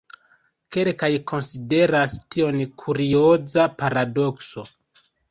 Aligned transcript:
Kelkaj 0.75 1.09
konsideras 1.31 2.15
tion 2.35 2.57
kurioza 2.83 3.65
paradokso. 3.83 4.65